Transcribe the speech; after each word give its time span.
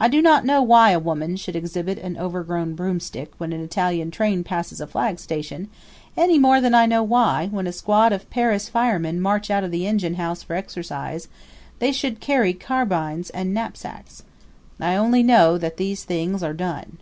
I 0.00 0.08
do 0.08 0.22
not 0.22 0.46
know 0.46 0.62
why 0.62 0.92
a 0.92 0.98
woman 0.98 1.36
should 1.36 1.54
exhibit 1.54 1.98
an 1.98 2.16
overgrown 2.16 2.74
broomstick 2.74 3.32
when 3.36 3.52
an 3.52 3.60
Italian 3.60 4.10
train 4.10 4.42
passes 4.42 4.80
a 4.80 4.86
flag 4.86 5.18
station, 5.18 5.68
any 6.16 6.38
more 6.38 6.62
than 6.62 6.72
I 6.72 6.86
know 6.86 7.02
why, 7.02 7.48
when 7.52 7.66
a 7.66 7.72
squad 7.72 8.14
of 8.14 8.30
Paris 8.30 8.70
firemen 8.70 9.20
march 9.20 9.50
out 9.50 9.62
of 9.62 9.70
the 9.70 9.86
engine 9.86 10.14
house 10.14 10.42
for 10.42 10.54
exercise, 10.56 11.28
they 11.78 11.92
should 11.92 12.20
carry 12.20 12.54
carbines 12.54 13.28
and 13.28 13.52
knapsacks. 13.52 14.22
I 14.80 14.96
only 14.96 15.22
know 15.22 15.58
that 15.58 15.76
these 15.76 16.04
things 16.04 16.42
are 16.42 16.54
done. 16.54 16.96